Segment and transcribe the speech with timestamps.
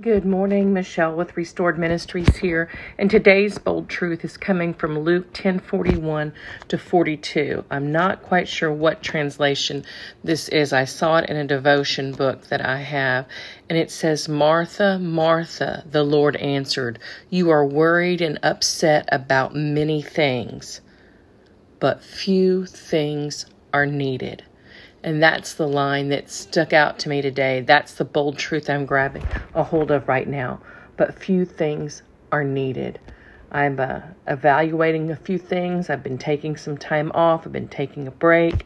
[0.00, 5.32] Good morning, Michelle with Restored Ministries here, and today's bold truth is coming from Luke
[5.32, 6.32] 10:41
[6.66, 7.64] to 42.
[7.70, 9.84] I'm not quite sure what translation
[10.24, 10.72] this is.
[10.72, 13.26] I saw it in a devotion book that I have,
[13.70, 16.98] and it says, "Martha, Martha, the Lord answered,
[17.30, 20.80] you are worried and upset about many things,
[21.78, 24.42] but few things are needed."
[25.04, 27.60] And that's the line that stuck out to me today.
[27.60, 29.22] That's the bold truth I'm grabbing
[29.54, 30.62] a hold of right now.
[30.96, 32.98] But few things are needed.
[33.52, 35.90] I'm uh, evaluating a few things.
[35.90, 37.46] I've been taking some time off.
[37.46, 38.64] I've been taking a break.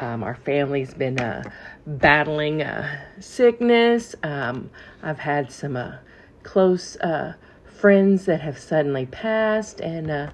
[0.00, 1.48] Um, our family's been uh,
[1.86, 4.16] battling uh, sickness.
[4.24, 4.70] Um,
[5.04, 5.98] I've had some uh,
[6.42, 7.34] close uh,
[7.76, 10.30] friends that have suddenly passed, and uh,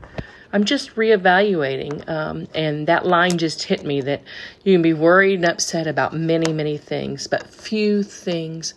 [0.53, 2.09] I'm just reevaluating.
[2.09, 4.23] Um, and that line just hit me that
[4.65, 8.75] you can be worried and upset about many, many things, but few things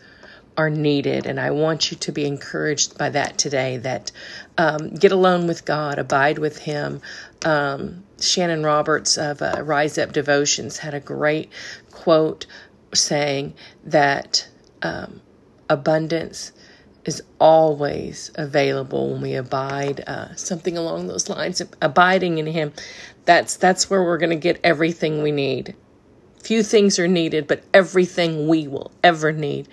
[0.58, 1.26] are needed.
[1.26, 4.12] And I want you to be encouraged by that today that
[4.58, 7.02] um, get alone with God, abide with Him.
[7.44, 11.52] Um, Shannon Roberts of uh, Rise Up Devotions had a great
[11.92, 12.46] quote
[12.94, 14.48] saying that
[14.82, 15.22] um,
[15.70, 16.54] abundance
[17.06, 21.62] is always available when we abide uh, something along those lines.
[21.82, 22.74] Abiding in him
[23.26, 25.76] that's that's where we're going to get everything we need.
[26.42, 29.68] Few things are needed but everything we will ever need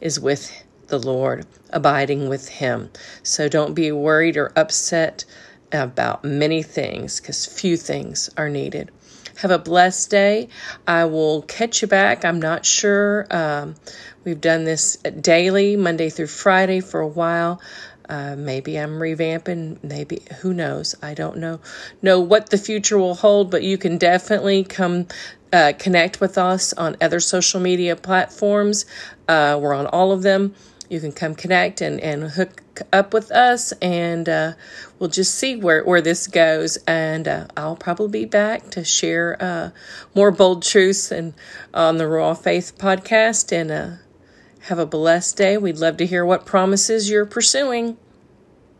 [0.00, 2.90] is with the lord abiding with him.
[3.22, 5.24] So don't be worried or upset
[5.72, 8.90] about many things because few things are needed
[9.38, 10.48] have a blessed day.
[10.86, 12.24] I will catch you back.
[12.24, 13.26] I'm not sure.
[13.30, 13.76] Um,
[14.24, 17.60] we've done this daily, Monday through Friday, for a while.
[18.08, 19.82] Uh, maybe I'm revamping.
[19.84, 20.94] Maybe who knows?
[21.02, 21.60] I don't know
[22.02, 23.50] know what the future will hold.
[23.50, 25.06] But you can definitely come
[25.52, 28.86] uh, connect with us on other social media platforms.
[29.28, 30.54] Uh, we're on all of them
[30.88, 34.52] you can come connect and, and hook up with us and uh,
[34.98, 36.76] we'll just see where, where this goes.
[36.86, 39.70] And uh, i'll probably be back to share uh,
[40.14, 41.34] more bold truths and
[41.74, 43.52] on the raw faith podcast.
[43.52, 43.90] And uh,
[44.62, 45.56] have a blessed day.
[45.56, 47.96] We'd love to hear what promises you're pursuing